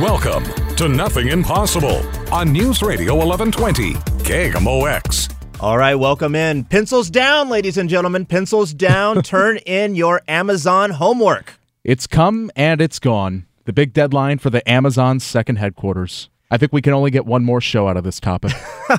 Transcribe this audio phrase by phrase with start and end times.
[0.00, 0.44] Welcome
[0.76, 3.94] to Nothing Impossible on News Radio 1120
[4.24, 5.34] KMOX.
[5.58, 6.64] All right, welcome in.
[6.64, 8.26] Pencils down, ladies and gentlemen.
[8.26, 9.22] Pencils down.
[9.22, 11.58] Turn in your Amazon homework.
[11.82, 13.46] It's come and it's gone.
[13.64, 16.28] The big deadline for the Amazon second headquarters.
[16.50, 18.52] I think we can only get one more show out of this topic.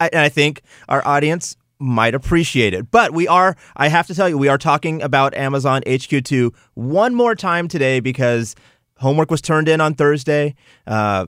[0.00, 2.90] I, I think our audience might appreciate it.
[2.90, 7.14] But we are, I have to tell you, we are talking about Amazon HQ2 one
[7.14, 8.54] more time today because
[9.02, 10.54] homework was turned in on Thursday.
[10.86, 11.26] Uh,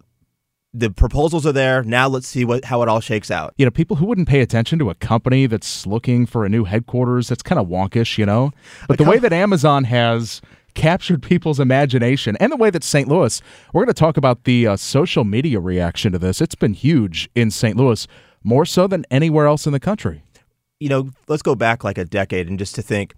[0.73, 1.83] the proposals are there.
[1.85, 3.55] Now let's see what how it all shakes out.
[3.57, 6.65] You know, people who wouldn't pay attention to a company that's looking for a new
[6.65, 8.51] headquarters, that's kind of wonkish, you know?
[8.89, 10.43] But the, way that Amazon has
[10.75, 13.09] captured people's imagination and the way that St.
[13.09, 13.41] Louis,
[13.73, 16.41] we're going to talk about the uh, social media reaction to this.
[16.41, 17.77] It's been huge in St.
[17.77, 18.09] Louis,
[18.43, 20.25] more so than anywhere else in the country.
[20.81, 23.15] You know, let's go back like a decade and just to think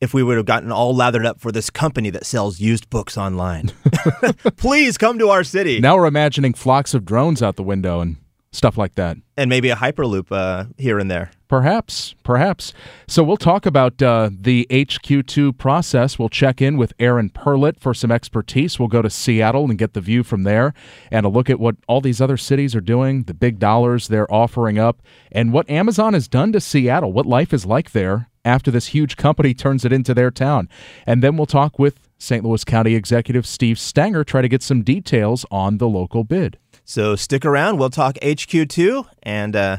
[0.00, 3.18] if we would have gotten all lathered up for this company that sells used books
[3.18, 3.70] online.
[4.56, 5.80] Please come to our city.
[5.80, 8.16] Now we're imagining flocks of drones out the window and
[8.52, 9.16] stuff like that.
[9.36, 11.30] And maybe a Hyperloop uh, here and there.
[11.48, 12.72] Perhaps, perhaps.
[13.08, 16.18] So we'll talk about uh, the HQ2 process.
[16.18, 18.78] We'll check in with Aaron Perlut for some expertise.
[18.78, 20.74] We'll go to Seattle and get the view from there
[21.10, 24.32] and a look at what all these other cities are doing, the big dollars they're
[24.32, 28.70] offering up, and what Amazon has done to Seattle, what life is like there after
[28.70, 30.68] this huge company turns it into their town.
[31.06, 32.44] And then we'll talk with St.
[32.44, 36.58] Louis County Executive Steve Stenger, try to get some details on the local bid.
[36.84, 37.78] So stick around.
[37.78, 39.78] We'll talk HQ2 and uh,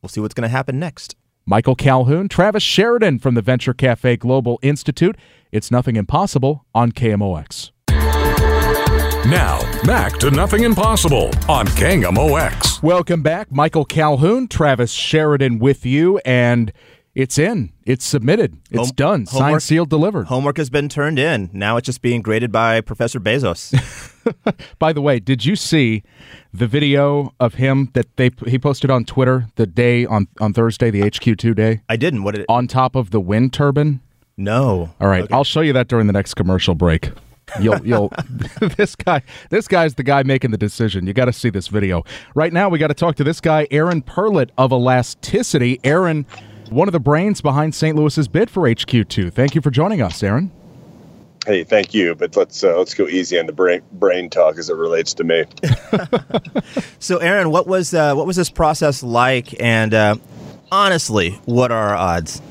[0.00, 1.16] we'll see what's going to happen next.
[1.44, 5.16] Michael Calhoun, Travis Sheridan from the Venture Cafe Global Institute.
[5.52, 7.70] It's Nothing Impossible on KMOX.
[9.26, 12.82] Now, back to Nothing Impossible on KMOX.
[12.82, 13.50] Welcome back.
[13.50, 16.18] Michael Calhoun, Travis Sheridan with you.
[16.24, 16.72] And
[17.16, 17.72] it's in.
[17.86, 18.58] It's submitted.
[18.70, 19.26] It's Home, done.
[19.26, 20.26] Signed, sealed, delivered.
[20.26, 21.48] Homework has been turned in.
[21.50, 23.72] Now it's just being graded by Professor Bezos.
[24.78, 26.02] by the way, did you see
[26.52, 30.90] the video of him that they he posted on Twitter the day on on Thursday,
[30.90, 31.80] the HQ2 day?
[31.88, 32.22] I didn't.
[32.22, 32.46] What did it?
[32.50, 34.00] On top of the wind turbine?
[34.36, 34.94] No.
[35.00, 35.34] All right, okay.
[35.34, 37.12] I'll show you that during the next commercial break.
[37.58, 38.12] You'll you'll
[38.76, 41.06] this guy this guy's the guy making the decision.
[41.06, 42.04] You got to see this video.
[42.34, 45.80] Right now we got to talk to this guy Aaron Perlut of Elasticity.
[45.82, 46.26] Aaron
[46.70, 47.96] one of the brains behind St.
[47.96, 49.32] Louis's bid for HQ2.
[49.32, 50.50] Thank you for joining us, Aaron.
[51.46, 52.14] Hey, thank you.
[52.14, 55.24] But let's uh, let's go easy on the brain brain talk as it relates to
[55.24, 55.44] me.
[56.98, 59.60] so, Aaron, what was uh, what was this process like?
[59.60, 60.16] And uh,
[60.72, 62.42] honestly, what are our odds?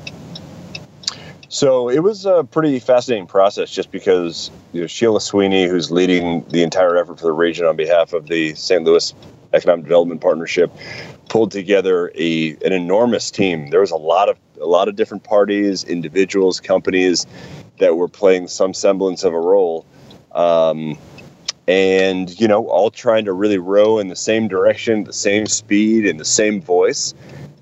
[1.48, 6.44] So it was a pretty fascinating process, just because you know, Sheila Sweeney, who's leading
[6.48, 8.82] the entire effort for the region on behalf of the St.
[8.82, 9.14] Louis
[9.52, 10.70] Economic Development Partnership,
[11.28, 13.70] pulled together a an enormous team.
[13.70, 17.26] There was a lot of a lot of different parties, individuals, companies
[17.78, 19.84] that were playing some semblance of a role.
[20.32, 20.98] Um,
[21.68, 26.06] and you know, all trying to really row in the same direction, the same speed,
[26.06, 27.14] and the same voice.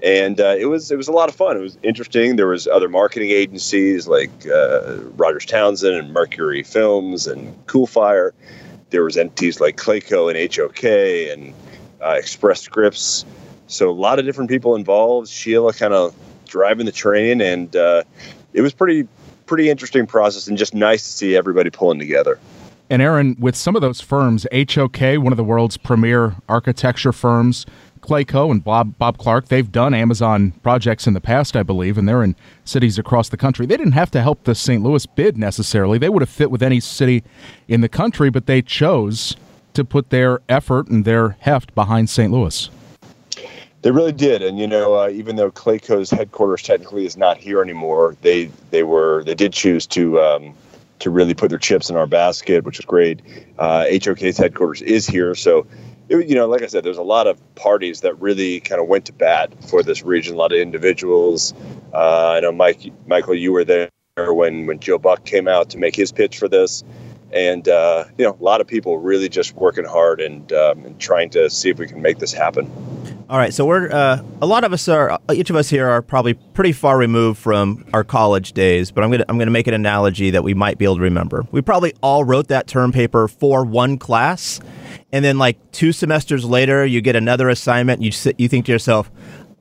[0.03, 1.57] And uh, it was it was a lot of fun.
[1.57, 2.37] It was interesting.
[2.37, 8.33] There was other marketing agencies like uh, Rodgers Townsend and Mercury Films and Coolfire.
[8.91, 10.85] There was entities like Clayco and HOK
[11.33, 11.55] and
[12.03, 13.25] uh, Express Scripts
[13.67, 15.29] so a lot of different people involved.
[15.29, 16.15] Sheila kind of
[16.47, 18.03] driving the train, and uh,
[18.53, 19.07] it was pretty
[19.47, 22.39] pretty interesting process and just nice to see everybody pulling together.
[22.91, 27.67] And Aaron, with some of those firms, HOK, one of the world's premier architecture firms,
[28.01, 32.07] Clayco and Bob Bob Clark, they've done Amazon projects in the past, I believe, and
[32.07, 33.65] they're in cities across the country.
[33.65, 34.83] They didn't have to help the St.
[34.83, 35.97] Louis bid necessarily.
[35.97, 37.25] They would have fit with any city
[37.69, 39.35] in the country, but they chose
[39.73, 42.31] to put their effort and their heft behind St.
[42.31, 42.69] Louis.
[43.85, 47.61] They really did, and you know, uh, even though Clayco's headquarters technically is not here
[47.61, 50.55] anymore, they they were they did choose to um,
[51.01, 53.21] to really put their chips in our basket, which is great.
[53.59, 55.67] Uh, HOK's headquarters is here, so
[56.09, 58.89] it, you know, like I said, there's a lot of parties that really kind of
[58.89, 60.33] went to bat for this region.
[60.33, 61.53] A lot of individuals.
[61.93, 65.79] Uh, I know Mike, Michael, you were there when when Joe Buck came out to
[65.79, 66.83] make his pitch for this,
[67.33, 70.99] and uh, you know, a lot of people really just working hard and um, and
[70.99, 72.71] trying to see if we can make this happen.
[73.31, 76.03] All right, so we're uh, a lot of us are each of us here are
[76.03, 79.73] probably pretty far removed from our college days, but I'm gonna I'm gonna make an
[79.73, 81.47] analogy that we might be able to remember.
[81.51, 84.61] We probably all wrote that term paper for one class,
[85.11, 88.01] and then like two semesters later, you get another assignment.
[88.01, 89.11] And you sit, you think to yourself,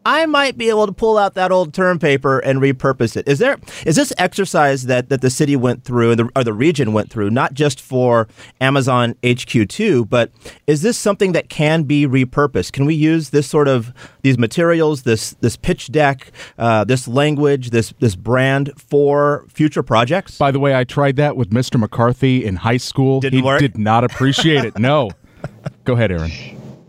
[0.05, 3.27] I might be able to pull out that old term paper and repurpose it.
[3.27, 6.53] Is there is this exercise that, that the city went through and the, or the
[6.53, 8.27] region went through, not just for
[8.59, 10.31] Amazon HQ2, but
[10.67, 12.73] is this something that can be repurposed?
[12.73, 17.69] Can we use this sort of these materials, this this pitch deck, uh, this language,
[17.69, 20.37] this this brand for future projects?
[20.37, 21.79] By the way, I tried that with Mr.
[21.79, 23.19] McCarthy in high school.
[23.19, 23.59] Didn't he work?
[23.59, 24.77] did not appreciate it.
[24.77, 25.11] No.
[25.83, 26.31] Go ahead, Aaron.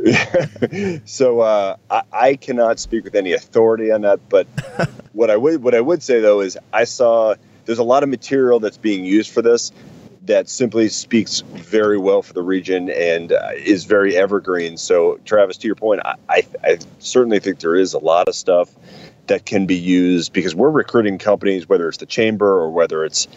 [1.04, 4.20] so uh, I, I cannot speak with any authority on that.
[4.28, 4.46] But
[5.12, 7.34] what I would what I would say though is I saw
[7.64, 9.72] there's a lot of material that's being used for this
[10.26, 14.76] that simply speaks very well for the region and uh, is very evergreen.
[14.76, 18.34] So Travis, to your point, I, I, I certainly think there is a lot of
[18.34, 18.70] stuff
[19.26, 23.28] that can be used because we're recruiting companies, whether it's the chamber or whether it's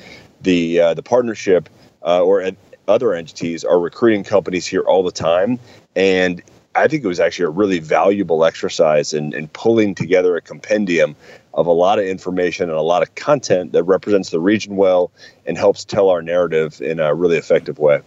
[0.42, 1.70] the uh, the partnership
[2.04, 5.60] uh, or ed- other entities, are recruiting companies here all the time.
[5.96, 6.42] And
[6.78, 11.16] I think it was actually a really valuable exercise in, in pulling together a compendium
[11.54, 15.12] of a lot of information and a lot of content that represents the region well
[15.48, 18.02] and helps tell our narrative in a really effective way.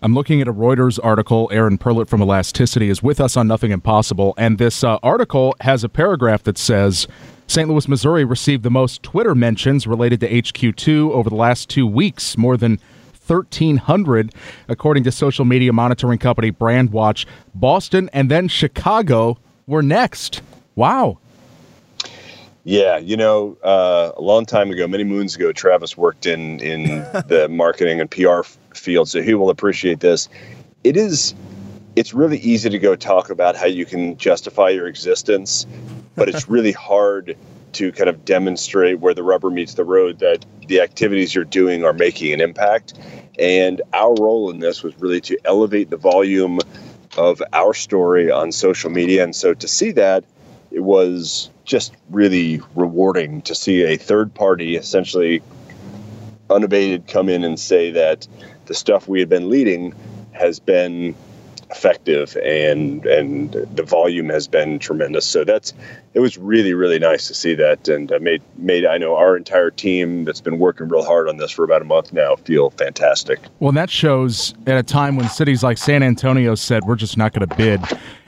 [0.00, 1.50] I'm looking at a Reuters article.
[1.52, 4.32] Aaron Perlut from Elasticity is with us on Nothing Impossible.
[4.38, 7.08] And this uh, article has a paragraph that says
[7.46, 7.68] St.
[7.68, 12.38] Louis, Missouri received the most Twitter mentions related to HQ2 over the last two weeks,
[12.38, 12.78] more than
[13.28, 14.34] 1,300,
[14.68, 17.26] according to social media monitoring company Brandwatch.
[17.54, 20.40] Boston and then Chicago were next.
[20.74, 21.18] Wow.
[22.64, 26.82] Yeah, you know, uh, a long time ago, many moons ago, Travis worked in in
[27.28, 28.42] the marketing and PR
[28.74, 30.28] field, so he will appreciate this.
[30.84, 31.34] It is,
[31.96, 35.66] it's really easy to go talk about how you can justify your existence,
[36.14, 37.36] but it's really hard
[37.72, 41.84] to kind of demonstrate where the rubber meets the road that the activities you're doing
[41.84, 42.94] are making an impact.
[43.38, 46.58] And our role in this was really to elevate the volume
[47.16, 50.24] of our story on social media, and so to see that,
[50.70, 55.42] it was just really rewarding to see a third party essentially
[56.50, 58.26] unabated come in and say that
[58.66, 59.94] the stuff we had been leading
[60.32, 61.14] has been
[61.70, 65.74] effective and and the volume has been tremendous so that's
[66.14, 69.36] it was really really nice to see that and uh, made made I know our
[69.36, 72.70] entire team that's been working real hard on this for about a month now feel
[72.70, 76.96] fantastic Well, and that shows at a time when cities like San Antonio said, we're
[76.96, 77.80] just not going to bid.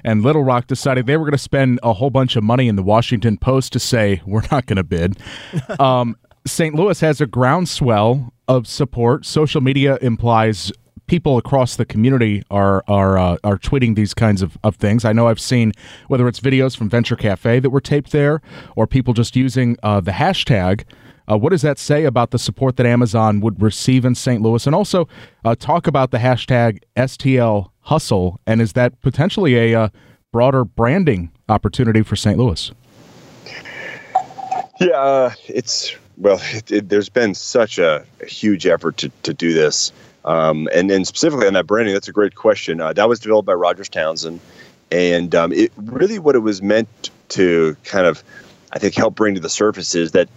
[0.04, 2.76] And Little Rock decided they were going to spend a whole bunch of money in
[2.76, 5.18] the Washington Post to say, we're not going to bid.
[5.80, 6.16] um,
[6.46, 6.74] St.
[6.74, 9.26] Louis has a groundswell of support.
[9.26, 10.72] Social media implies
[11.10, 15.04] people across the community are are uh, are tweeting these kinds of, of things.
[15.04, 15.72] I know I've seen
[16.06, 18.40] whether it's videos from Venture Cafe that were taped there
[18.76, 20.84] or people just using uh, the hashtag.
[21.28, 24.40] Uh, what does that say about the support that Amazon would receive in St.
[24.40, 24.64] Louis?
[24.66, 25.08] And also
[25.44, 28.40] uh, talk about the hashtag STL Hustle.
[28.46, 29.88] And is that potentially a uh,
[30.30, 32.38] broader branding opportunity for St.
[32.38, 32.70] Louis?
[34.80, 36.40] Yeah, uh, it's well.
[36.42, 39.92] It, it, there's been such a, a, huge effort to, to do this,
[40.24, 41.94] um, and then specifically on that branding.
[41.94, 42.80] That's a great question.
[42.80, 44.40] Uh, that was developed by Rodgers Townsend,
[44.90, 48.22] and um, it really what it was meant to kind of,
[48.72, 50.28] I think, help bring to the surface is that,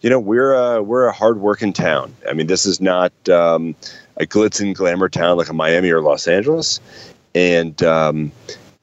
[0.00, 2.14] you know, we're a we're a hardworking town.
[2.28, 3.74] I mean, this is not um,
[4.16, 6.80] a glitz and glamour town like a Miami or Los Angeles,
[7.34, 8.32] and um,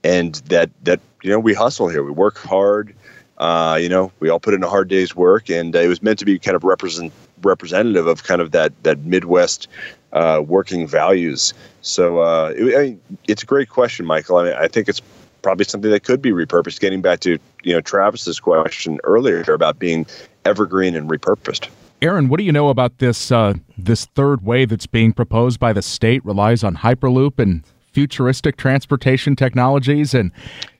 [0.03, 2.03] and that that you know we hustle here.
[2.03, 2.93] We work hard.
[3.37, 6.01] Uh, you know, we all put in a hard day's work, and uh, it was
[6.01, 7.11] meant to be kind of represent
[7.45, 9.67] representative of kind of that that Midwest
[10.11, 11.53] uh, working values.
[11.81, 14.37] So uh, it, I mean, it's a great question, Michael.
[14.37, 15.01] I mean, I think it's
[15.41, 16.79] probably something that could be repurposed.
[16.79, 20.05] Getting back to you know Travis's question earlier about being
[20.43, 21.69] evergreen and repurposed.
[22.01, 25.71] Aaron, what do you know about this uh, this third way that's being proposed by
[25.73, 26.25] the state?
[26.25, 30.31] Relies on Hyperloop and futuristic transportation technologies, and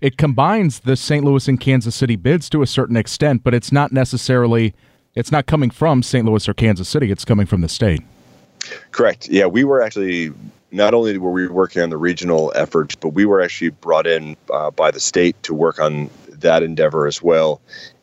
[0.02, 1.24] it combines the St.
[1.24, 4.74] Louis and Kansas City bids to a certain extent, but it's not necessarily
[5.16, 6.26] it's not coming from St.
[6.26, 7.12] Louis or Kansas City.
[7.12, 8.02] It's coming from the state.
[8.92, 9.30] Correct.
[9.30, 10.34] Yeah, we were actually
[10.72, 14.36] not only were we working on the regional efforts, but we were actually brought in
[14.52, 17.62] uh, by the state to work on that endeavor as well.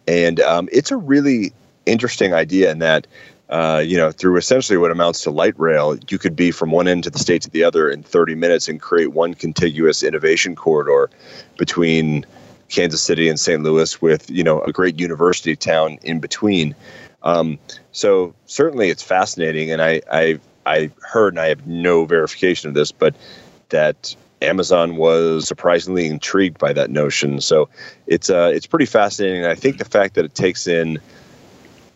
[0.09, 1.53] And um, it's a really
[1.85, 3.07] interesting idea in that,
[3.51, 6.89] uh, you know, through essentially what amounts to light rail, you could be from one
[6.89, 10.57] end to the state to the other in 30 minutes and create one contiguous innovation
[10.57, 11.11] corridor
[11.59, 12.25] between
[12.71, 13.63] Kansas City and St.
[13.63, 16.75] Louis with, you know, a great university town in between.
[17.23, 17.59] Um,
[17.93, 19.71] so certainly it's fascinating.
[19.71, 23.15] And I, I, I heard, and I have no verification of this, but
[23.71, 27.41] that Amazon was surprisingly intrigued by that notion.
[27.41, 27.69] So
[28.07, 29.45] it's uh, it's pretty fascinating.
[29.45, 30.99] I think the fact that it takes in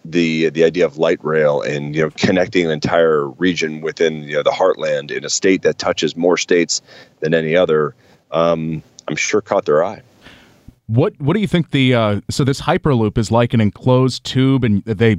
[0.05, 4.37] the the idea of light rail and you know connecting an entire region within you
[4.37, 6.81] know the heartland in a state that touches more states
[7.21, 7.95] than any other,
[8.31, 10.03] um, I'm sure caught their eye.
[10.87, 14.65] What What do you think the uh, so this hyperloop is like an enclosed tube,
[14.65, 15.17] and they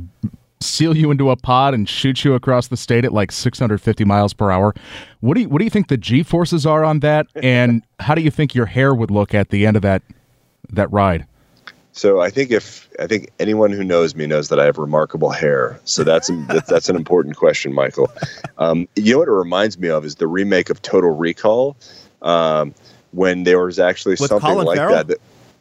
[0.59, 4.33] seal you into a pod and shoot you across the state at like 650 miles
[4.33, 4.73] per hour.
[5.19, 8.15] What do you What do you think the G forces are on that, and how
[8.15, 10.01] do you think your hair would look at the end of that
[10.69, 11.25] that ride?
[11.91, 15.31] So I think if I think anyone who knows me knows that I have remarkable
[15.31, 15.79] hair.
[15.83, 18.09] So that's that's, that's an important question, Michael.
[18.57, 21.75] Um, you know what it reminds me of is the remake of Total Recall,
[22.21, 22.73] um,
[23.11, 24.95] when there was actually With something Colin like Farrell?
[24.95, 25.17] that, that.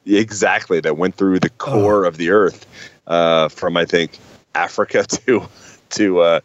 [0.07, 2.67] Exactly, that went through the core of the Earth
[3.07, 4.19] uh, from I think
[4.55, 5.49] Africa to
[5.91, 6.41] to uh,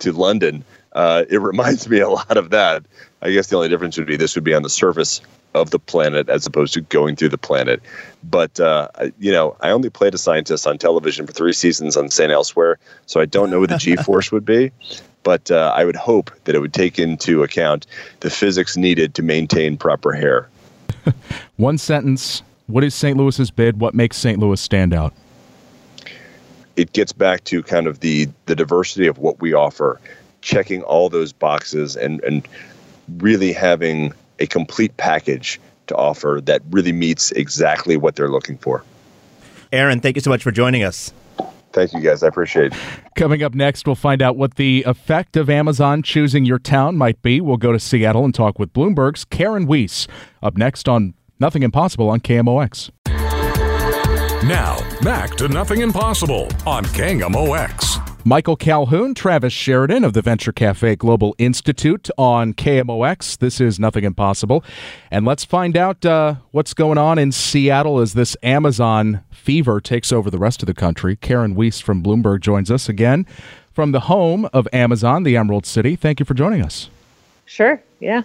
[0.00, 0.64] to London.
[0.92, 2.84] Uh, it reminds me a lot of that.
[3.22, 5.20] I guess the only difference would be this would be on the surface
[5.54, 7.82] of the planet as opposed to going through the planet.
[8.22, 12.10] But uh, you know, I only played a scientist on television for three seasons on
[12.10, 12.30] St.
[12.30, 14.70] Elsewhere, so I don't know what the G-force would be.
[15.22, 17.86] But uh, I would hope that it would take into account
[18.20, 20.48] the physics needed to maintain proper hair.
[21.56, 22.42] One sentence.
[22.66, 23.16] What is St.
[23.16, 23.80] Louis's bid?
[23.80, 24.38] What makes St.
[24.38, 25.12] Louis stand out?
[26.76, 30.00] it gets back to kind of the the diversity of what we offer,
[30.42, 32.46] checking all those boxes and and
[33.18, 38.84] really having a complete package to offer that really meets exactly what they're looking for.
[39.72, 41.12] Aaron, thank you so much for joining us.
[41.72, 42.22] Thank you guys.
[42.22, 42.78] I appreciate it.
[43.16, 47.20] Coming up next, we'll find out what the effect of Amazon choosing your town might
[47.22, 47.40] be.
[47.40, 50.08] We'll go to Seattle and talk with Bloomberg's Karen Weise.
[50.42, 52.90] Up next on Nothing Impossible on KMOX.
[54.48, 58.24] Now, back to Nothing Impossible on KMOX.
[58.24, 63.38] Michael Calhoun, Travis Sheridan of the Venture Cafe Global Institute on KMOX.
[63.38, 64.64] This is Nothing Impossible.
[65.10, 70.12] And let's find out uh, what's going on in Seattle as this Amazon fever takes
[70.12, 71.16] over the rest of the country.
[71.16, 73.26] Karen Weise from Bloomberg joins us again
[73.72, 75.96] from the home of Amazon, the Emerald City.
[75.96, 76.88] Thank you for joining us.
[77.44, 77.80] Sure.
[78.00, 78.22] Yeah.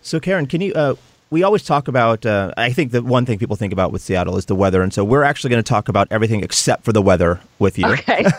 [0.00, 0.72] So, Karen, can you?
[0.72, 0.94] Uh,
[1.30, 2.24] we always talk about.
[2.24, 4.92] Uh, I think the one thing people think about with Seattle is the weather, and
[4.92, 7.86] so we're actually going to talk about everything except for the weather with you.
[7.86, 8.24] Okay.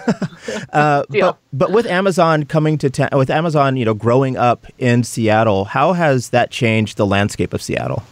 [0.72, 5.04] Uh, but but with Amazon coming to ta- with Amazon, you know, growing up in
[5.04, 8.04] Seattle, how has that changed the landscape of Seattle?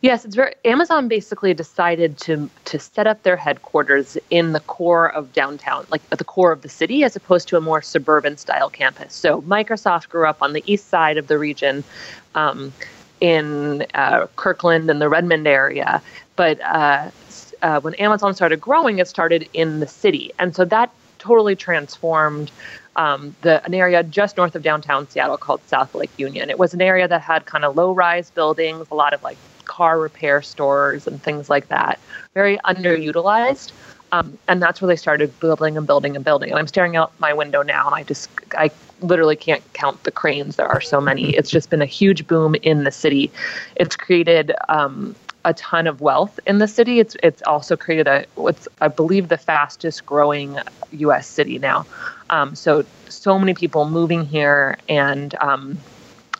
[0.00, 0.54] Yes, it's very.
[0.64, 6.02] Amazon basically decided to to set up their headquarters in the core of downtown, like
[6.12, 9.14] at the core of the city, as opposed to a more suburban style campus.
[9.14, 11.82] So Microsoft grew up on the east side of the region,
[12.34, 12.72] um,
[13.20, 16.02] in uh, Kirkland and the Redmond area,
[16.36, 17.10] but uh,
[17.62, 22.50] uh, when Amazon started growing, it started in the city, and so that totally transformed
[22.96, 26.50] um, the an area just north of downtown Seattle called South Lake Union.
[26.50, 29.98] It was an area that had kind of low-rise buildings, a lot of like car
[29.98, 31.98] repair stores and things like that,
[32.34, 33.72] very underutilized.
[34.14, 36.50] Um, and that's where they started building and building and building.
[36.50, 40.12] And I'm staring out my window now, and I just I literally can't count the
[40.12, 40.54] cranes.
[40.54, 41.34] There are so many.
[41.34, 43.32] It's just been a huge boom in the city.
[43.74, 47.00] It's created um, a ton of wealth in the city.
[47.00, 50.58] It's it's also created a what's I believe the fastest growing
[50.92, 51.26] U.S.
[51.26, 51.84] city now.
[52.30, 55.76] Um, so so many people moving here and um,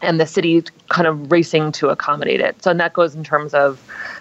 [0.03, 2.63] and the city kind of racing to accommodate it.
[2.63, 3.81] So and that goes in terms of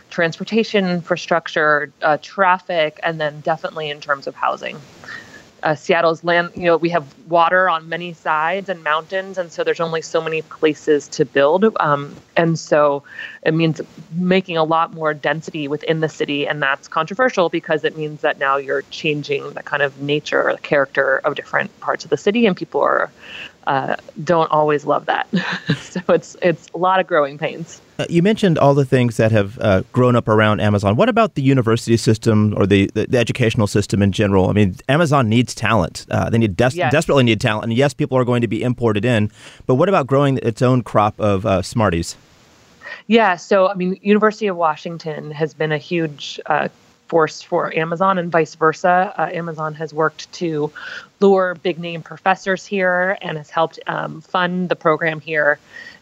[0.10, 4.77] transportation infrastructure, uh, traffic, and then definitely in terms of housing.
[5.63, 9.63] Uh, Seattle's land, you know, we have water on many sides and mountains, and so
[9.63, 11.65] there's only so many places to build.
[11.80, 13.01] Um, and so
[13.44, 13.80] it means
[14.12, 18.39] making a lot more density within the city, and that's controversial because it means that
[18.39, 22.18] now you're changing the kind of nature or the character of different parts of the
[22.18, 23.10] city, and people are
[23.67, 25.27] uh, don't always love that.
[25.79, 27.82] so it's it's a lot of growing pains.
[28.00, 30.96] Uh, you mentioned all the things that have uh, grown up around Amazon.
[30.96, 34.50] What about the university system or the, the, the educational system in general?
[34.50, 36.05] I mean, Amazon needs talent.
[36.10, 36.91] Uh, they need des- Yes.
[36.91, 39.29] desperately need talent, and yes, people are going to be imported in.
[39.67, 42.15] But what about growing its own crop of uh, smarties?
[43.08, 46.70] Yeah, so I mean, University of Washington has been a huge uh,
[47.08, 49.14] force for Amazon, and vice versa.
[49.18, 50.72] Uh, Amazon has worked to
[51.20, 55.60] lure big name professors here and has helped um, fund the program here.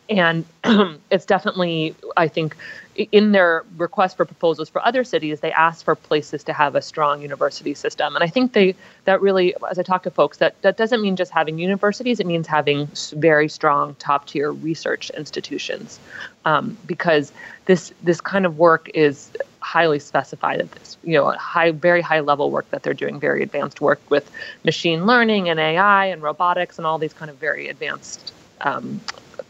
[0.10, 0.46] And
[1.10, 2.56] it's definitely, I think,
[2.96, 6.82] in their request for proposals for other cities, they ask for places to have a
[6.82, 8.16] strong university system.
[8.16, 11.16] And I think they that really, as I talk to folks, that that doesn't mean
[11.16, 12.20] just having universities.
[12.20, 16.00] It means having very strong top tier research institutions,
[16.44, 17.32] um, because
[17.66, 22.20] this this kind of work is highly specified at this, you know, high, very high
[22.20, 24.30] level work that they're doing, very advanced work with
[24.64, 29.00] machine learning and AI and robotics and all these kind of very advanced um,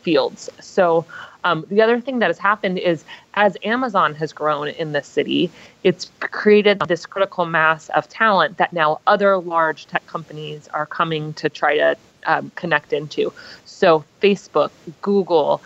[0.01, 0.49] fields.
[0.59, 1.05] So
[1.43, 3.03] um, the other thing that has happened is
[3.33, 5.49] as Amazon has grown in the city,
[5.83, 11.33] it's created this critical mass of talent that now other large tech companies are coming
[11.33, 13.33] to try to um, connect into.
[13.65, 15.61] So Facebook, Google,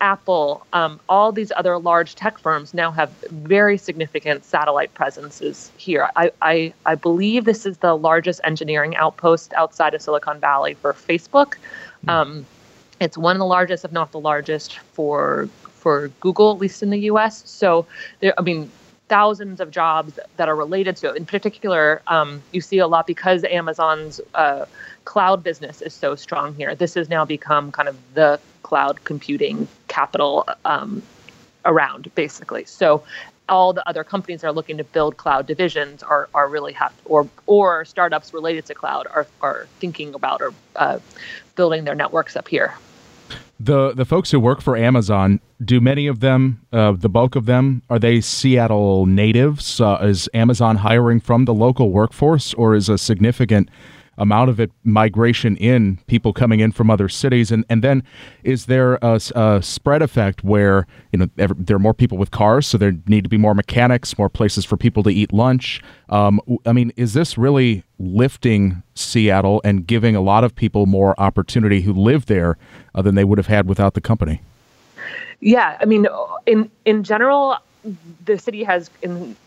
[0.00, 6.10] Apple, um, all these other large tech firms now have very significant satellite presences here.
[6.16, 10.92] I, I, I believe this is the largest engineering outpost outside of Silicon Valley for
[10.92, 11.54] Facebook.
[12.08, 12.44] Um,
[13.00, 16.90] it's one of the largest, if not the largest, for for Google, at least in
[16.90, 17.48] the U.S.
[17.48, 17.86] So
[18.18, 18.70] there, I mean,
[19.08, 21.16] thousands of jobs that are related to it.
[21.16, 24.64] In particular, um, you see a lot because Amazon's uh,
[25.04, 26.74] cloud business is so strong here.
[26.74, 31.00] This has now become kind of the cloud computing capital um,
[31.64, 32.64] around, basically.
[32.64, 33.04] So
[33.48, 36.92] all the other companies that are looking to build cloud divisions are, are really have
[37.04, 40.98] or or startups related to cloud are, are thinking about or uh,
[41.54, 42.74] building their networks up here.
[43.60, 47.46] The the folks who work for Amazon, do many of them, uh, the bulk of
[47.46, 49.80] them, are they Seattle natives?
[49.80, 53.70] Uh, is Amazon hiring from the local workforce, or is a significant
[54.18, 57.50] amount of it migration in people coming in from other cities.
[57.50, 58.02] And and then
[58.42, 62.66] is there a, a spread effect where you know there are more people with cars
[62.66, 65.82] so there need to be more mechanics more places for people to eat lunch?
[66.08, 71.18] Um, i mean is this really lifting seattle and giving a lot of people more
[71.18, 72.56] opportunity who live there
[72.94, 74.40] uh, than they would have had without the company?
[75.40, 76.06] Yeah i mean
[76.46, 77.56] in in general
[78.24, 78.90] the city has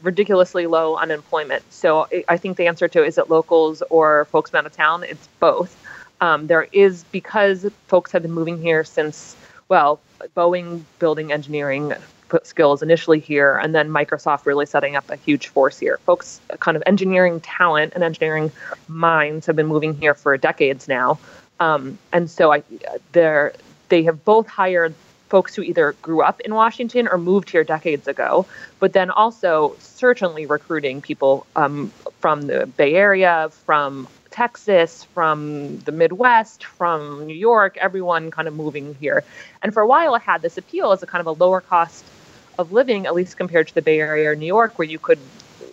[0.02, 1.64] ridiculously low unemployment.
[1.72, 5.04] So I think the answer to is it locals or folks from out of town?
[5.04, 5.76] It's both.
[6.22, 9.36] Um, there is because folks have been moving here since
[9.70, 10.00] well,
[10.36, 11.94] Boeing building engineering
[12.44, 16.00] skills initially here, and then Microsoft really setting up a huge force here.
[16.06, 18.52] Folks, kind of engineering talent and engineering
[18.88, 21.18] minds have been moving here for decades now,
[21.60, 22.64] um, and so I,
[23.12, 24.94] they have both hired
[25.30, 28.46] folks who either grew up in Washington or moved here decades ago,
[28.80, 35.92] but then also certainly recruiting people um, from the Bay Area, from Texas, from the
[35.92, 39.24] Midwest, from New York, everyone kind of moving here.
[39.62, 42.04] And for a while, it had this appeal as a kind of a lower cost
[42.58, 45.20] of living, at least compared to the Bay Area or New York, where you could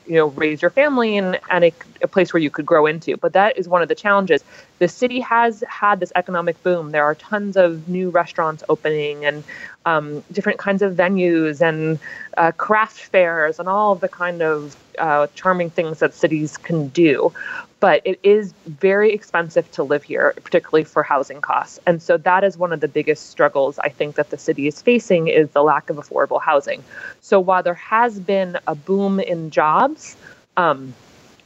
[0.06, 3.16] you know raise your family and and a, a, place where you could grow into.
[3.16, 4.44] But that is one of the challenges.
[4.78, 6.90] The city has had this economic boom.
[6.90, 9.42] There are tons of new restaurants opening and
[9.86, 11.98] um, different kinds of venues and
[12.36, 16.88] uh, craft fairs and all of the kind of uh, charming things that cities can
[16.88, 17.32] do
[17.80, 21.78] but it is very expensive to live here, particularly for housing costs.
[21.86, 24.80] And so that is one of the biggest struggles I think that the city is
[24.80, 26.82] facing is the lack of affordable housing.
[27.20, 30.16] So while there has been a boom in jobs,
[30.56, 30.94] um,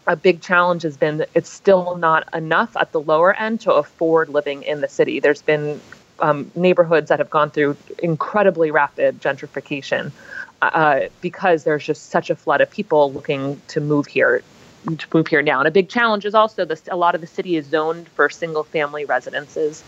[0.06, 4.28] a big challenge has been it's still not enough at the lower end to afford
[4.28, 5.20] living in the city.
[5.20, 5.80] There's been
[6.20, 10.12] um, neighborhoods that have gone through incredibly rapid gentrification
[10.62, 14.42] uh, because there's just such a flood of people looking to move here
[14.86, 15.58] to move here now.
[15.58, 18.30] And a big challenge is also this a lot of the city is zoned for
[18.30, 19.84] single family residences,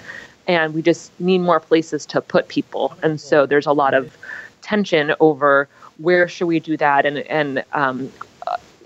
[0.47, 2.95] and we just need more places to put people.
[3.03, 4.17] And so there's a lot of
[4.61, 5.69] tension over
[5.99, 8.13] where should we do that, and and um,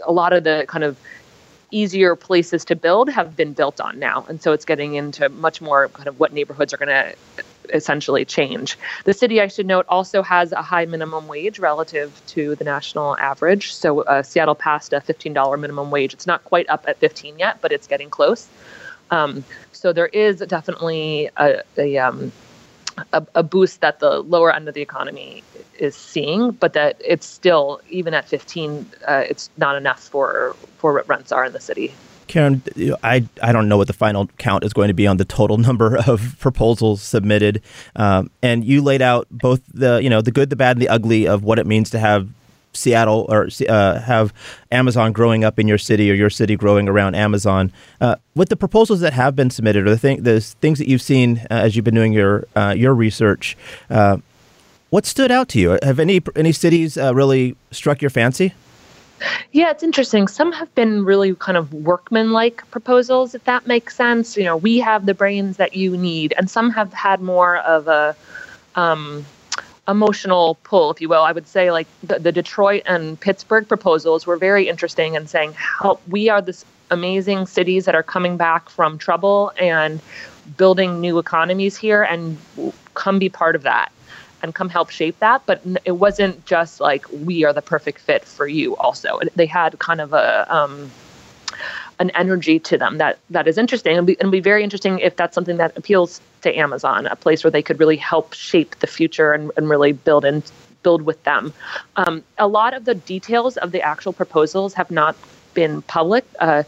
[0.05, 0.97] a lot of the kind of
[1.71, 5.61] easier places to build have been built on now, and so it's getting into much
[5.61, 7.15] more kind of what neighborhoods are going to
[7.75, 8.79] essentially change.
[9.05, 13.17] The city, I should note, also has a high minimum wage relative to the national
[13.19, 13.75] average.
[13.75, 16.15] So uh, Seattle passed a $15 minimum wage.
[16.15, 18.49] It's not quite up at 15 yet, but it's getting close.
[19.11, 22.33] Um, so there is definitely a, a, um,
[23.13, 25.43] a, a boost that the lower end of the economy
[25.79, 30.93] is seeing, but that it's still even at 15, uh, it's not enough for for
[30.95, 31.93] what rents are in the city.
[32.27, 32.61] Karen,
[33.05, 35.59] I, I don't know what the final count is going to be on the total
[35.69, 37.63] number of proposals submitted,
[37.95, 40.89] um, and you laid out both the you know the good, the bad, and the
[40.89, 42.29] ugly of what it means to have
[42.77, 44.33] Seattle or uh, have
[44.71, 47.73] Amazon growing up in your city or your city growing around Amazon.
[48.01, 51.03] Uh, with the proposals that have been submitted or the, thing, the things that you've
[51.03, 53.57] seen uh, as you've been doing your uh, your research,
[53.91, 54.19] uh,
[54.91, 55.79] what stood out to you?
[55.83, 58.55] Have any any cities uh, really struck your fancy?
[59.53, 60.29] Yeah, it's interesting.
[60.29, 64.37] Some have been really kind of workman-like proposals, if that makes sense.
[64.37, 67.89] You know, we have the brains that you need, and some have had more of
[67.89, 68.15] a
[68.75, 69.25] um,
[69.89, 71.23] emotional pull, if you will.
[71.23, 75.53] I would say like the, the Detroit and Pittsburgh proposals were very interesting and saying,
[75.53, 76.03] "Help!
[76.09, 80.01] We are this amazing cities that are coming back from trouble and
[80.57, 82.39] building new economies here, and
[82.95, 83.93] come be part of that."
[84.43, 85.43] and come help shape that.
[85.47, 88.77] But it wasn't just like we are the perfect fit for you.
[88.77, 90.91] Also, they had kind of a um,
[91.99, 95.17] an energy to them that that is interesting and be, and be very interesting if
[95.17, 98.87] that's something that appeals to Amazon, a place where they could really help shape the
[98.87, 100.51] future and, and really build and
[100.83, 101.53] build with them.
[101.97, 105.17] Um, a lot of the details of the actual proposals have not
[105.55, 106.25] been public.
[106.39, 106.63] Uh,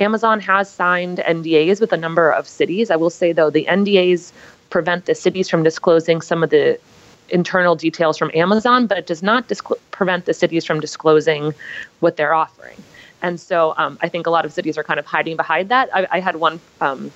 [0.00, 2.90] Amazon has signed NDAs with a number of cities.
[2.90, 4.32] I will say, though, the NDAs
[4.70, 6.80] prevent the cities from disclosing some of the
[7.28, 11.54] internal details from Amazon, but it does not disclo- prevent the cities from disclosing
[12.00, 12.76] what they're offering.
[13.22, 15.94] And so um, I think a lot of cities are kind of hiding behind that.
[15.94, 17.12] I, I had one um,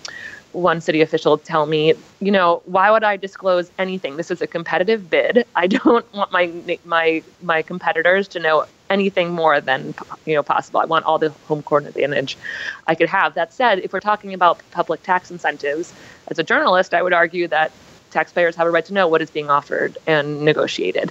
[0.54, 4.16] one city official tell me, you know, why would I disclose anything?
[4.16, 5.44] This is a competitive bid.
[5.54, 9.94] I don't want my my my competitors to know anything more than
[10.26, 10.80] you know possible.
[10.80, 12.38] I want all the home court advantage
[12.86, 13.34] I could have.
[13.34, 15.92] That said, if we're talking about public tax incentives,
[16.28, 17.72] as a journalist, I would argue that
[18.10, 21.10] taxpayers have a right to know what is being offered and negotiated.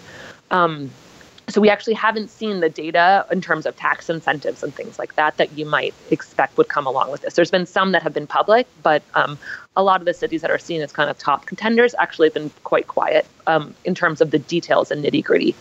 [0.52, 0.90] Um,
[1.54, 5.16] so we actually haven't seen the data in terms of tax incentives and things like
[5.16, 7.36] that that you might expect would come along with this.
[7.36, 9.38] There's been some that have been public, but um,
[9.76, 12.34] a lot of the cities that are seen as kind of top contenders actually have
[12.34, 15.56] been quite quiet um, in terms of the details and nitty gritty.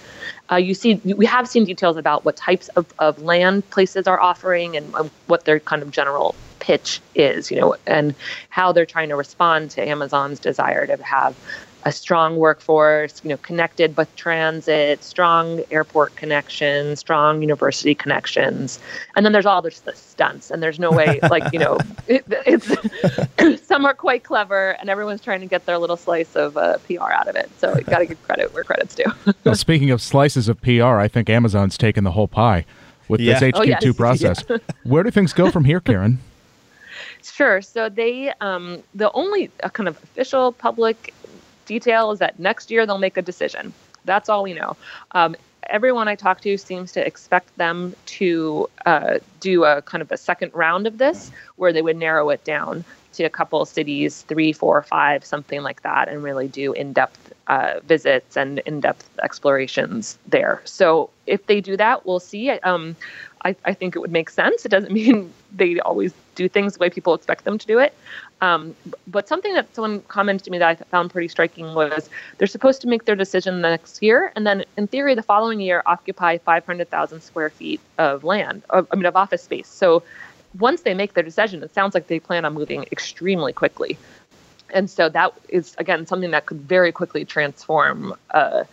[0.50, 4.18] Uh, you see, we have seen details about what types of, of land places are
[4.18, 8.14] offering and um, what their kind of general pitch is, you know, and
[8.48, 11.36] how they're trying to respond to Amazon's desire to have
[11.84, 18.78] a strong workforce, you know, connected with transit, strong airport connections, strong university connections,
[19.16, 22.24] and then there's all this the stunts, and there's no way, like you know, it,
[22.46, 26.78] it's some are quite clever, and everyone's trying to get their little slice of uh,
[26.86, 27.50] PR out of it.
[27.58, 29.04] So you got to give credit where credit's due.
[29.44, 32.64] well, speaking of slices of PR, I think Amazon's taken the whole pie
[33.08, 33.40] with Yeah.
[33.40, 33.96] this HQ2 Oh, yes.
[33.96, 34.44] process.
[34.84, 36.18] Where do things go from here, Karen?
[37.22, 37.62] Sure.
[37.62, 41.14] So they, um, the only uh, kind of official public
[41.66, 43.72] detail is that next year they'll make a decision.
[44.04, 44.76] That's all we know.
[45.12, 45.36] Um,
[45.68, 50.16] everyone I talk to seems to expect them to uh, do a kind of a
[50.16, 54.52] second round of this, where they would narrow it down to a couple cities, three,
[54.52, 60.62] four, five, something like that, and really do in-depth uh, visits and in-depth explorations there.
[60.64, 62.50] So if they do that, we'll see.
[62.50, 62.96] Um,
[63.44, 64.64] I, I think it would make sense.
[64.64, 67.94] It doesn't mean they always do things the way people expect them to do it.
[68.42, 68.74] Um,
[69.06, 72.82] but something that someone commented to me that I found pretty striking was they're supposed
[72.82, 76.38] to make their decision the next year, and then in theory, the following year, occupy
[76.38, 79.68] 500,000 square feet of land, of, I mean, of office space.
[79.68, 80.02] So
[80.58, 83.96] once they make their decision, it sounds like they plan on moving extremely quickly.
[84.74, 88.66] And so that is, again, something that could very quickly transform a,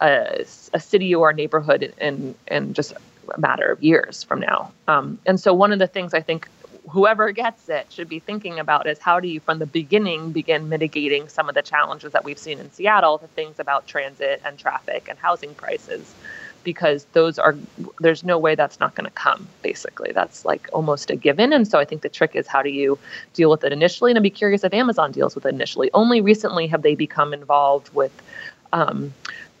[0.00, 0.44] a
[0.80, 2.92] city or a neighborhood in, in just
[3.32, 4.72] a matter of years from now.
[4.88, 6.48] Um, and so one of the things I think
[6.90, 10.68] whoever gets it should be thinking about is how do you from the beginning begin
[10.68, 14.58] mitigating some of the challenges that we've seen in Seattle, the things about transit and
[14.58, 16.14] traffic and housing prices
[16.62, 17.56] because those are
[18.00, 20.12] there's no way that's not going to come basically.
[20.12, 22.98] That's like almost a given and so i think the trick is how do you
[23.32, 25.90] deal with it initially and i'd be curious if amazon deals with it initially.
[25.94, 28.12] Only recently have they become involved with
[28.72, 29.14] um,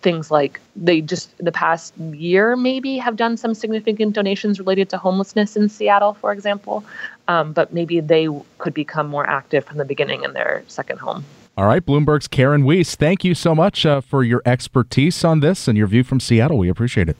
[0.04, 4.98] things like they just the past year maybe have done some significant donations related to
[4.98, 6.84] homelessness in Seattle, for example.
[7.26, 11.24] Um, but maybe they could become more active from the beginning in their second home.
[11.56, 15.66] All right, Bloomberg's Karen Weise, thank you so much uh, for your expertise on this
[15.66, 16.58] and your view from Seattle.
[16.58, 17.16] We appreciate it.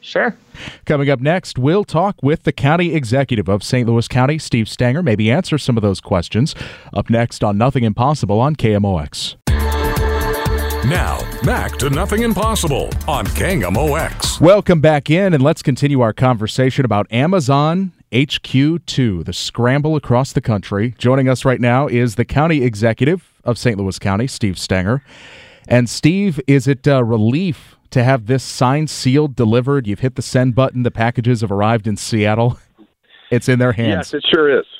[0.00, 0.36] Sure.
[0.86, 3.86] Coming up next, we'll talk with the county executive of St.
[3.86, 6.54] Louis County, Steve Stenger, maybe answer some of those questions.
[6.94, 9.36] Up next on Nothing Impossible on KMOX.
[10.86, 14.40] Now, back to Nothing Impossible on KMOX.
[14.40, 20.40] Welcome back in, and let's continue our conversation about Amazon HQ2, the scramble across the
[20.40, 20.94] country.
[20.96, 23.76] Joining us right now is the county executive of St.
[23.76, 25.02] Louis County, Steve Stenger.
[25.66, 29.86] And Steve, is it a relief to have this signed, sealed, delivered?
[29.86, 30.84] You've hit the send button.
[30.84, 32.58] The packages have arrived in Seattle.
[33.30, 34.12] It's in their hands.
[34.12, 34.64] Yes, it sure is.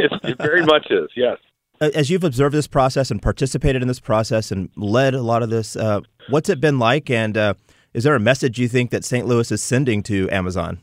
[0.00, 1.08] It, it very much is.
[1.16, 1.38] Yes.
[1.80, 5.42] Uh, As you've observed this process and participated in this process and led a lot
[5.42, 7.10] of this, uh, what's it been like?
[7.10, 7.54] And uh,
[7.94, 9.26] is there a message you think that St.
[9.26, 10.80] Louis is sending to Amazon?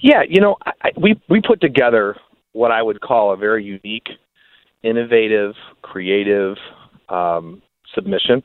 [0.00, 2.16] Yeah, you know, I, we we put together
[2.52, 4.08] what I would call a very unique,
[4.82, 6.56] innovative, creative
[7.10, 7.60] um,
[7.94, 8.42] submission,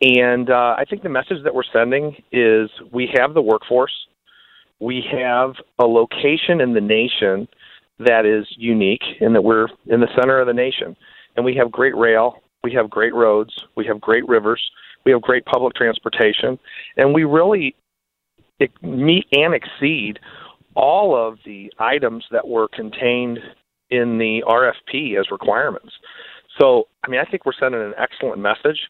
[0.00, 3.92] and uh, I think the message that we're sending is we have the workforce,
[4.80, 7.48] we have a location in the nation
[7.98, 10.96] that is unique in that we're in the center of the nation,
[11.36, 14.62] and we have great rail, we have great roads, we have great rivers,
[15.04, 16.58] we have great public transportation,
[16.96, 17.74] and we really
[18.82, 20.18] meet and exceed
[20.74, 23.38] all of the items that were contained
[23.90, 25.92] in the RFP as requirements.
[26.60, 28.88] So, I mean, I think we're sending an excellent message.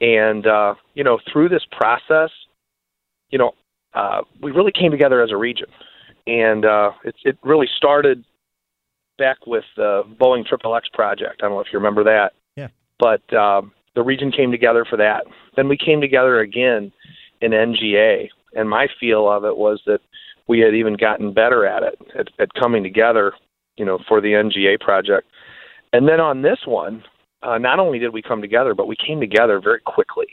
[0.00, 2.30] And, uh, you know, through this process,
[3.30, 3.52] you know,
[3.94, 5.66] uh, we really came together as a region.
[6.26, 8.24] And uh, it, it really started
[9.18, 11.40] back with the Boeing Triple X project.
[11.40, 12.32] I don't know if you remember that.
[12.56, 12.68] Yeah.
[12.98, 15.24] but um, the region came together for that.
[15.56, 16.92] Then we came together again
[17.40, 20.00] in NGA, and my feel of it was that
[20.46, 23.32] we had even gotten better at it at, at coming together,
[23.76, 25.28] you know, for the NGA project.
[25.92, 27.04] And then on this one,
[27.42, 30.26] uh, not only did we come together, but we came together very quickly.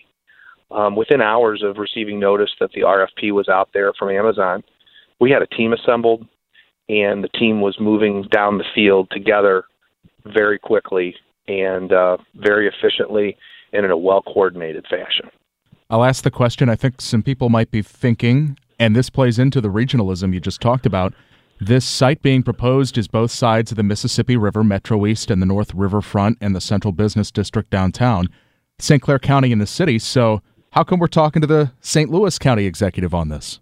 [0.71, 4.63] Um, within hours of receiving notice that the RFP was out there from Amazon,
[5.21, 6.27] we had a team assembled,
[6.89, 9.63] and the team was moving down the field together
[10.25, 11.15] very quickly
[11.47, 13.37] and uh, very efficiently
[13.71, 15.29] and in a well coordinated fashion.
[15.89, 19.61] I'll ask the question I think some people might be thinking, and this plays into
[19.61, 21.13] the regionalism you just talked about.
[21.59, 25.45] This site being proposed is both sides of the Mississippi River Metro East and the
[25.45, 28.27] North Riverfront and the Central Business District downtown,
[28.79, 29.01] St.
[29.01, 29.99] Clair County in the city.
[29.99, 32.09] So, how come we're talking to the St.
[32.09, 33.59] Louis County executive on this?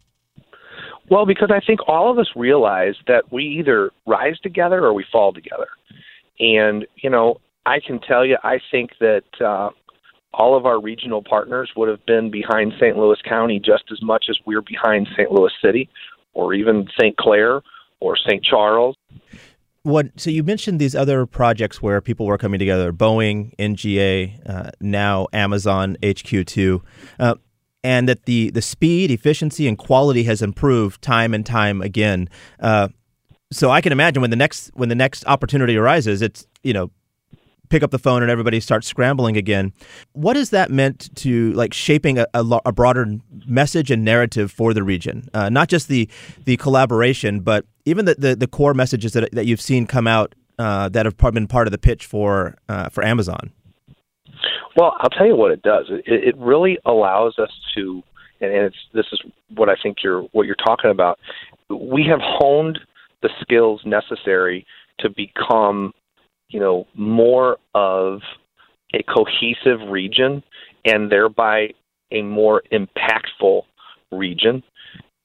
[1.10, 5.06] Well, because I think all of us realize that we either rise together or we
[5.12, 5.68] fall together.
[6.40, 9.70] And, you know, I can tell you, I think that uh,
[10.34, 12.96] all of our regional partners would have been behind St.
[12.96, 15.32] Louis County just as much as we're behind St.
[15.32, 15.90] Louis City
[16.34, 17.18] or even St.
[17.18, 17.62] Clair
[18.00, 18.44] or St.
[18.44, 18.96] Charles.
[19.84, 24.72] What so you mentioned these other projects where people were coming together: Boeing, NGA, uh,
[24.82, 26.82] now Amazon HQ2,
[27.18, 27.36] uh,
[27.84, 32.30] and that the the speed, efficiency, and quality has improved time and time again.
[32.60, 32.90] Uh,
[33.52, 36.92] so I can imagine when the next when the next opportunity arises, it's you know
[37.70, 39.72] pick up the phone and everybody starts scrambling again.
[40.14, 44.74] What has that meant to like shaping a, a, a broader message and narrative for
[44.74, 45.30] the region?
[45.34, 46.10] Uh, not just the
[46.46, 50.36] the collaboration, but even the, the, the core messages that, that you've seen come out
[50.60, 53.52] uh, that have been part of the pitch for uh, for Amazon.
[54.76, 55.86] Well, I'll tell you what it does.
[55.90, 58.04] It, it really allows us to,
[58.42, 59.22] and it's this is
[59.56, 61.20] what I think you're what you're talking about.
[61.70, 62.80] We have honed
[63.22, 64.66] the skills necessary
[65.00, 65.94] to become
[66.50, 68.22] you know, more of
[68.94, 70.44] a cohesive region
[70.84, 71.70] and thereby
[72.12, 73.62] a more impactful
[74.12, 74.64] region.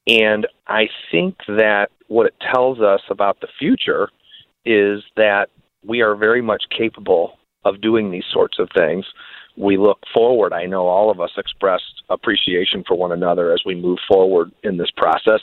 [0.07, 4.09] And I think that what it tells us about the future
[4.66, 5.46] is that
[5.87, 9.07] we are very much capable of doing these sorts of things.
[9.57, 10.53] We look forward.
[10.53, 14.77] I know all of us expressed appreciation for one another as we move forward in
[14.77, 15.40] this process.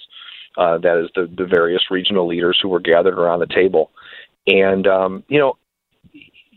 [0.57, 3.91] Uh, that is the, the various regional leaders who were gathered around the table.
[4.47, 5.57] And, um, you know,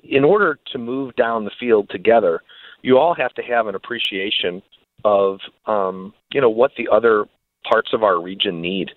[0.02, 2.42] in order to move down the field together,
[2.82, 4.62] you all have to have an appreciation
[5.04, 7.26] of um, you know what the other
[7.68, 8.90] parts of our region need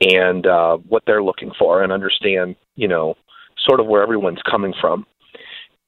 [0.00, 3.14] and uh, what they're looking for, and understand you know
[3.66, 5.06] sort of where everyone's coming from,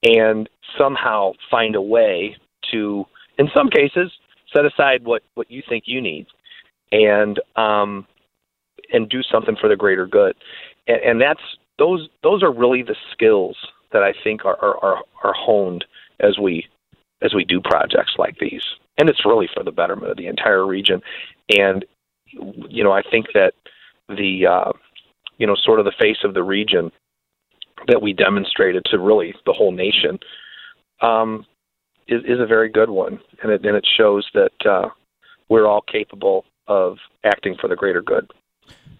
[0.02, 2.36] and somehow find a way
[2.72, 3.04] to,
[3.38, 4.12] in some cases,
[4.54, 6.26] set aside what what you think you need,
[6.92, 8.06] and um,
[8.92, 10.34] and do something for the greater good,
[10.86, 11.40] and, and that's
[11.78, 13.56] those those are really the skills
[13.92, 15.84] that I think are, are, are honed
[16.20, 16.66] as we
[17.22, 18.62] as we do projects like these.
[18.98, 21.00] And it's really for the betterment of the entire region.
[21.50, 21.84] And
[22.32, 23.52] you know, I think that
[24.08, 24.72] the uh,
[25.38, 26.90] you know sort of the face of the region
[27.86, 30.18] that we demonstrated to really the whole nation
[31.00, 31.46] um,
[32.06, 34.88] is, is a very good one, and it and it shows that uh,
[35.48, 38.30] we're all capable of acting for the greater good.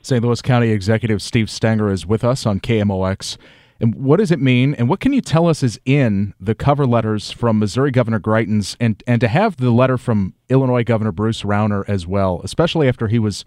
[0.02, 0.24] St.
[0.24, 3.36] Louis County Executive Steve Stenger is with us on KMOX.
[3.80, 4.74] And what does it mean?
[4.74, 8.76] And what can you tell us is in the cover letters from Missouri Governor Greitens
[8.80, 13.06] and, and to have the letter from Illinois Governor Bruce Rauner as well, especially after
[13.06, 13.44] he was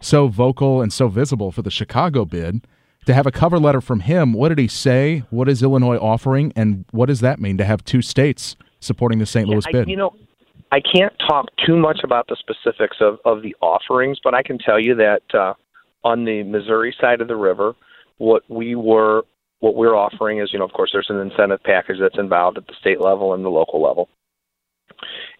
[0.00, 2.66] so vocal and so visible for the Chicago bid?
[3.06, 5.24] To have a cover letter from him, what did he say?
[5.30, 6.52] What is Illinois offering?
[6.56, 9.46] And what does that mean to have two states supporting the St.
[9.48, 9.90] Louis yeah, I, bid?
[9.90, 10.14] You know,
[10.72, 14.58] I can't talk too much about the specifics of, of the offerings, but I can
[14.58, 15.54] tell you that uh,
[16.02, 17.74] on the Missouri side of the river,
[18.18, 19.24] what we were
[19.60, 22.66] what we're offering is, you know, of course, there's an incentive package that's involved at
[22.66, 24.10] the state level and the local level.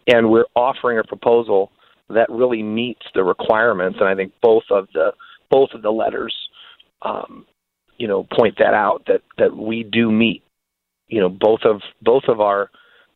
[0.06, 1.70] And we're offering a proposal
[2.08, 5.12] that really meets the requirements, and I think both of the
[5.50, 6.34] both of the letters,
[7.02, 7.44] um,
[7.98, 10.42] you know, point that out that that we do meet,
[11.08, 12.70] you know, both of both of our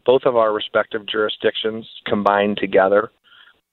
[0.06, 3.10] both of our respective jurisdictions combined together,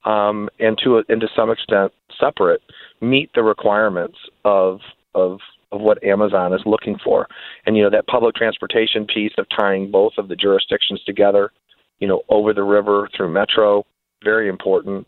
[0.03, 2.61] um, and to and to some extent separate,
[3.01, 4.79] meet the requirements of
[5.13, 5.39] of
[5.71, 7.27] of what Amazon is looking for.
[7.65, 11.51] And you know that public transportation piece of tying both of the jurisdictions together,
[11.99, 13.85] you know, over the river through metro,
[14.23, 15.07] very important.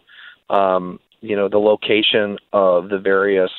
[0.50, 3.52] Um, you know, the location of the various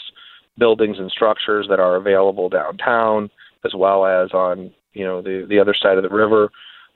[0.59, 3.31] buildings and structures that are available downtown,
[3.65, 6.51] as well as on you know the the other side of the river,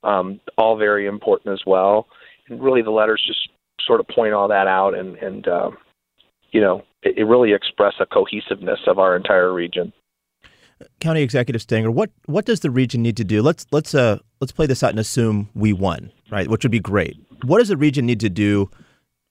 [0.04, 2.06] um, all very important as well.
[2.48, 3.48] And really, the letters just
[3.86, 5.70] sort of point all that out and and uh,
[6.50, 9.92] you know it, it really express a cohesiveness of our entire region.
[11.00, 13.42] County Executive Stenger, what what does the region need to do?
[13.42, 16.48] Let's let's uh let's play this out and assume we won, right?
[16.48, 17.16] Which would be great.
[17.44, 18.70] What does the region need to do,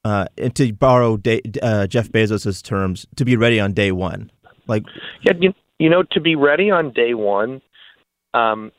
[0.04, 4.32] uh, and to borrow day, uh, Jeff Bezos's terms, to be ready on day one?
[4.68, 4.84] Like,
[5.22, 7.62] Yeah, you, you know, to be ready on day one,
[8.34, 8.72] um,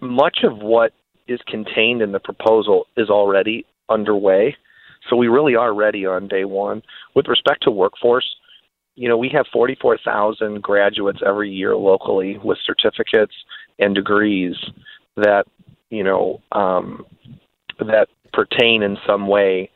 [0.00, 0.92] much of what
[1.28, 4.56] is contained in the proposal is already underway.
[5.08, 6.82] So we really are ready on day one.
[7.14, 8.36] With respect to workforce,
[8.94, 13.34] you know, we have 44,000 graduates every year locally with certificates
[13.78, 14.54] and degrees
[15.16, 15.44] that,
[15.90, 17.04] you know, um,
[17.78, 19.70] that pertain in some way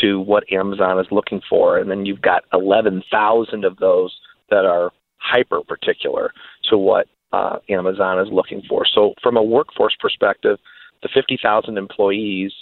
[0.00, 1.78] to what Amazon is looking for.
[1.78, 4.16] And then you've got 11,000 of those
[4.50, 6.32] that are hyper particular
[6.70, 8.84] to what uh, Amazon is looking for.
[8.86, 10.58] So, from a workforce perspective,
[11.02, 12.52] the 50,000 employees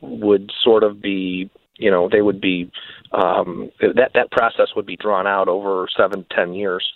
[0.00, 2.70] would sort of be, you know, they would be
[3.12, 6.86] um, that that process would be drawn out over seven, ten years.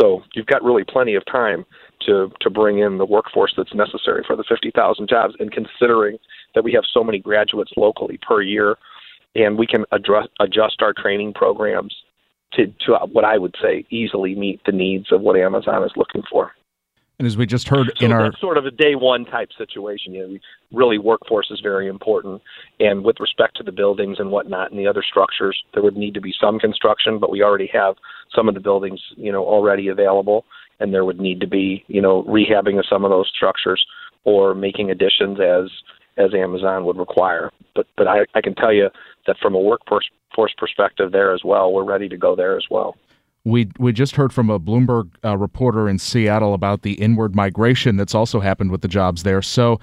[0.00, 1.64] So you've got really plenty of time
[2.06, 5.34] to to bring in the workforce that's necessary for the 50,000 jobs.
[5.38, 6.18] And considering
[6.54, 8.76] that we have so many graduates locally per year,
[9.36, 11.94] and we can address, adjust our training programs
[12.54, 15.92] to to uh, what I would say easily meet the needs of what Amazon is
[15.96, 16.52] looking for.
[17.18, 20.12] And as we just heard So in our sort of a day one type situation.
[20.12, 20.38] You know,
[20.70, 22.42] really workforce is very important,
[22.78, 26.14] and with respect to the buildings and whatnot and the other structures, there would need
[26.14, 27.94] to be some construction, but we already have
[28.34, 30.44] some of the buildings, you know, already available,
[30.78, 33.84] and there would need to be, you know, rehabbing of some of those structures
[34.24, 35.70] or making additions as
[36.16, 37.50] as Amazon would require.
[37.74, 38.88] But but I, I can tell you
[39.26, 42.64] that from a workforce force perspective there as well, we're ready to go there as
[42.70, 42.96] well.
[43.44, 47.96] We we just heard from a Bloomberg uh, reporter in Seattle about the inward migration
[47.96, 49.42] that's also happened with the jobs there.
[49.42, 49.78] So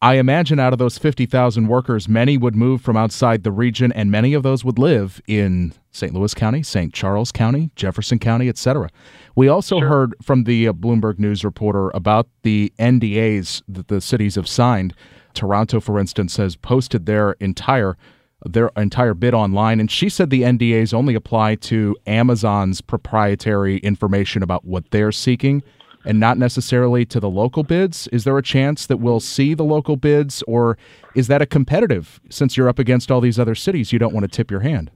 [0.00, 4.12] I imagine out of those 50,000 workers, many would move from outside the region and
[4.12, 6.14] many of those would live in St.
[6.14, 6.94] Louis County, St.
[6.94, 8.90] Charles County, Jefferson County, etc.
[9.34, 14.36] We also heard from the uh, Bloomberg News reporter about the NDAs that the cities
[14.36, 14.94] have signed.
[15.38, 17.96] Toronto, for instance, has posted their entire
[18.44, 24.44] their entire bid online, and she said the NDAs only apply to Amazon's proprietary information
[24.44, 25.62] about what they're seeking,
[26.04, 28.06] and not necessarily to the local bids.
[28.08, 30.78] Is there a chance that we'll see the local bids, or
[31.16, 32.20] is that a competitive?
[32.30, 34.92] Since you're up against all these other cities, you don't want to tip your hand.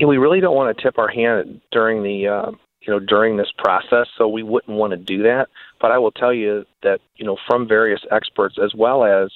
[0.00, 2.50] And we really don't want to tip our hand during the uh,
[2.80, 5.48] you know during this process, so we wouldn't want to do that.
[5.80, 9.30] But I will tell you that you know from various experts as well as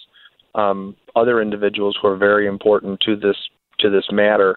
[0.59, 3.37] um, other individuals who are very important to this
[3.81, 4.57] to this matter,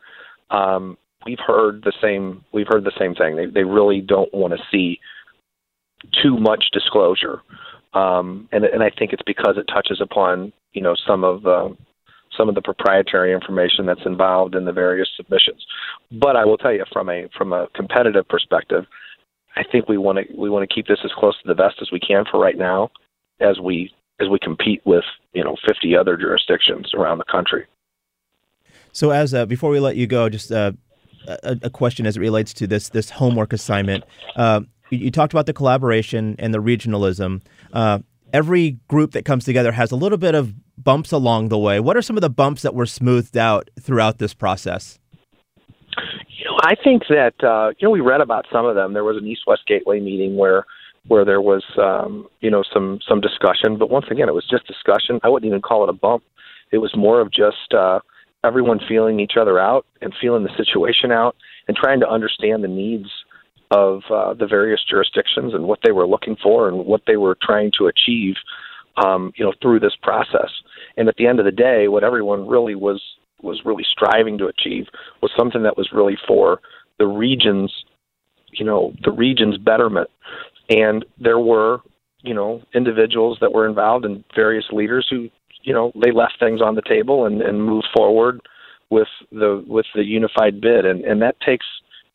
[0.49, 3.35] um, we've heard the same we've heard the same thing.
[3.35, 4.99] They they really don't want to see
[6.23, 7.41] too much disclosure,
[7.93, 11.69] um, and and I think it's because it touches upon you know some of uh,
[12.35, 15.63] some of the proprietary information that's involved in the various submissions.
[16.11, 18.85] But I will tell you from a from a competitive perspective,
[19.55, 21.75] I think we want to we want to keep this as close to the vest
[21.81, 22.89] as we can for right now,
[23.39, 25.03] as we as we compete with
[25.33, 27.65] you know 50 other jurisdictions around the country.
[28.93, 30.73] So, as uh, before we let you go, just uh,
[31.27, 34.03] a, a question as it relates to this this homework assignment.
[34.35, 37.41] Uh, you, you talked about the collaboration and the regionalism.
[37.73, 37.99] Uh,
[38.33, 41.79] every group that comes together has a little bit of bumps along the way.
[41.79, 44.99] What are some of the bumps that were smoothed out throughout this process?
[46.37, 48.93] You know, I think that uh, you know we read about some of them.
[48.93, 50.65] There was an East West Gateway meeting where
[51.07, 54.67] where there was um, you know some some discussion, but once again, it was just
[54.67, 55.19] discussion.
[55.23, 56.23] I wouldn't even call it a bump.
[56.71, 57.99] It was more of just uh,
[58.43, 61.35] everyone feeling each other out and feeling the situation out
[61.67, 63.09] and trying to understand the needs
[63.71, 67.37] of uh, the various jurisdictions and what they were looking for and what they were
[67.41, 68.35] trying to achieve,
[69.03, 70.49] um, you know, through this process.
[70.97, 73.01] And at the end of the day, what everyone really was
[73.41, 74.85] was really striving to achieve
[75.21, 76.59] was something that was really for
[76.99, 77.73] the region's,
[78.51, 80.09] you know, the region's betterment.
[80.71, 81.79] And there were,
[82.21, 85.29] you know, individuals that were involved and various leaders who,
[85.63, 88.39] you know, they left things on the table and, and moved forward
[88.89, 90.85] with the with the unified bid.
[90.85, 91.65] And, and that takes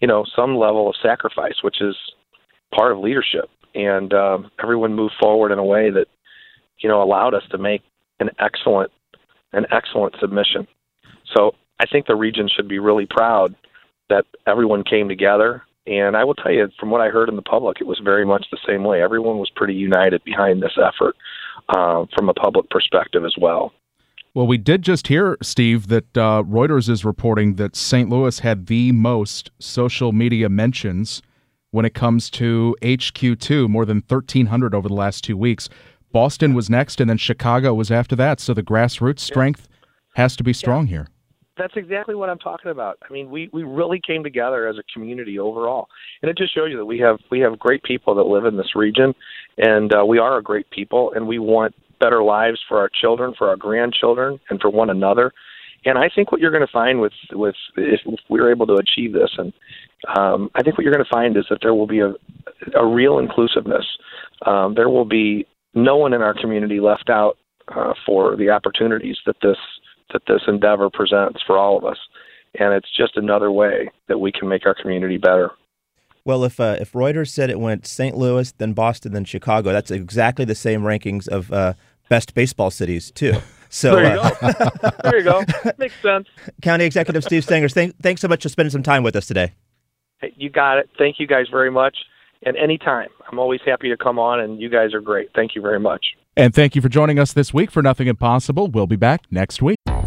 [0.01, 1.97] you know some level of sacrifice, which is
[2.75, 3.51] part of leadership.
[3.75, 6.07] And um, everyone moved forward in a way that
[6.79, 7.83] you know allowed us to make
[8.21, 8.91] an excellent
[9.53, 10.67] an excellent submission.
[11.35, 13.55] So I think the region should be really proud
[14.09, 15.63] that everyone came together.
[15.87, 18.27] And I will tell you, from what I heard in the public, it was very
[18.27, 19.03] much the same way.
[19.03, 21.15] Everyone was pretty united behind this effort
[21.69, 23.73] uh, from a public perspective as well.
[24.35, 28.11] Well, we did just hear, Steve, that uh, Reuters is reporting that St.
[28.11, 31.23] Louis had the most social media mentions
[31.71, 35.69] when it comes to HQ2, more than 1,300 over the last two weeks.
[36.13, 38.41] Boston was next, and then Chicago was after that.
[38.41, 39.69] So the grassroots strength
[40.17, 41.09] has to be strong here.
[41.59, 42.99] That's exactly what I'm talking about.
[43.09, 45.89] I mean, we we really came together as a community overall,
[46.21, 48.57] and it just shows you that we have we have great people that live in
[48.57, 49.15] this region,
[49.59, 53.33] and uh, we are a great people, and we want better lives for our children,
[53.39, 55.33] for our grandchildren, and for one another.
[55.87, 59.13] And I think what you're going to find with with if we're able to achieve
[59.15, 59.53] this, and
[60.19, 62.13] um, I think what you're going to find is that there will be a
[62.75, 63.87] a real inclusiveness.
[64.45, 67.39] Um, there will be no one in our community left out
[67.75, 69.57] uh, for the opportunities that this
[70.13, 71.99] that this endeavor presents for all of us,
[72.59, 75.51] and it's just another way that we can make our community better.
[76.25, 78.17] Well, if uh, if Reuters said it went St.
[78.17, 81.75] Louis, then Boston, then Chicago, that's exactly the same rankings of uh,
[82.09, 83.35] best baseball cities too.
[83.69, 84.91] So there you uh, go.
[85.03, 85.43] there you go.
[85.77, 86.29] Makes sense.
[86.63, 89.53] County Executive Steve Stengers, thank, thanks so much for spending some time with us today.
[90.21, 90.89] Hey, you got it.
[90.97, 91.97] Thank you guys very much.
[92.43, 95.31] And anytime, I'm always happy to come on, and you guys are great.
[95.35, 96.07] Thank you very much.
[96.37, 98.69] And thank you for joining us this week for Nothing Impossible.
[98.69, 99.79] We'll be back next week.